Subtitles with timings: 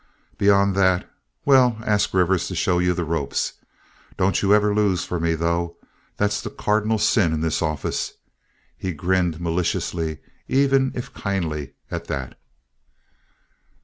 [0.39, 3.53] Beyond that—well, ask Rivers to show you the ropes.
[4.17, 5.77] Don't you ever lose for me, though.
[6.17, 8.13] That's the cardinal sin in this office."
[8.75, 10.17] He grinned maliciously,
[10.47, 12.35] even if kindly, at that.